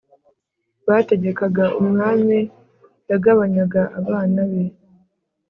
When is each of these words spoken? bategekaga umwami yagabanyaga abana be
bategekaga 0.87 1.65
umwami 1.81 2.37
yagabanyaga 3.09 3.81
abana 3.99 4.41
be 4.49 4.63